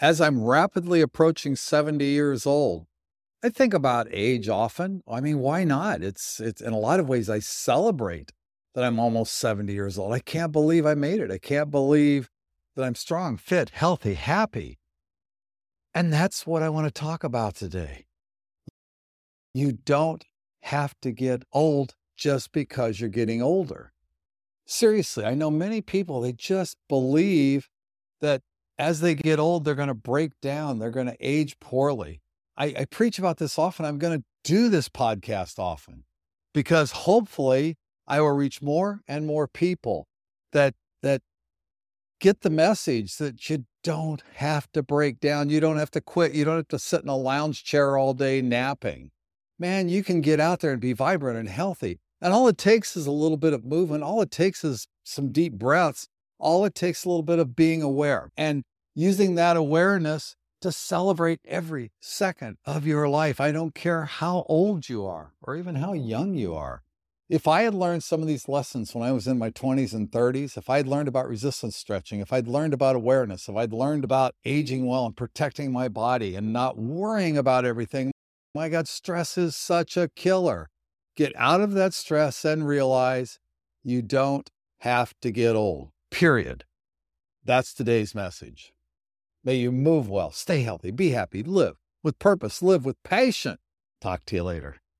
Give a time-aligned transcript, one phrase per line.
[0.00, 2.86] As I'm rapidly approaching 70 years old,
[3.44, 5.02] I think about age often.
[5.08, 6.02] I mean, why not?
[6.02, 8.32] It's it's in a lot of ways I celebrate
[8.74, 10.12] that I'm almost 70 years old.
[10.12, 11.30] I can't believe I made it.
[11.30, 12.28] I can't believe
[12.74, 14.78] that I'm strong, fit, healthy, happy.
[15.94, 18.06] And that's what I want to talk about today.
[19.52, 20.24] You don't
[20.62, 23.92] have to get old just because you're getting older.
[24.66, 27.68] Seriously, I know many people, they just believe
[28.20, 28.42] that
[28.78, 32.20] as they get old, they're going to break down, they're going to age poorly.
[32.56, 33.84] I, I preach about this often.
[33.84, 36.04] I'm going to do this podcast often
[36.52, 40.06] because hopefully I will reach more and more people
[40.52, 41.22] that that
[42.20, 45.50] get the message that you don't have to break down.
[45.50, 46.32] You don't have to quit.
[46.32, 49.10] You don't have to sit in a lounge chair all day napping.
[49.58, 52.00] Man, you can get out there and be vibrant and healthy.
[52.20, 54.02] And all it takes is a little bit of movement.
[54.02, 56.08] All it takes is some deep breaths.
[56.38, 61.40] All it takes a little bit of being aware and using that awareness to celebrate
[61.44, 63.40] every second of your life.
[63.40, 66.82] I don't care how old you are or even how young you are.
[67.28, 70.10] If I had learned some of these lessons when I was in my 20s and
[70.10, 74.04] 30s, if I'd learned about resistance stretching, if I'd learned about awareness, if I'd learned
[74.04, 78.12] about aging well and protecting my body and not worrying about everything,
[78.54, 80.68] my God, stress is such a killer.
[81.16, 83.38] Get out of that stress and realize
[83.82, 86.64] you don't have to get old, period.
[87.44, 88.72] That's today's message.
[89.42, 93.58] May you move well, stay healthy, be happy, live with purpose, live with passion.
[94.00, 94.76] Talk to you later.